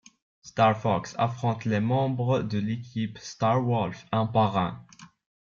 Star 0.41 0.73
Fox 0.75 1.13
affronte 1.19 1.65
les 1.65 1.79
membres 1.79 2.41
de 2.41 2.57
l'équipe 2.57 3.19
Star 3.19 3.61
Wolf 3.61 4.07
un 4.11 4.25
par 4.25 4.57
un. 4.57 4.83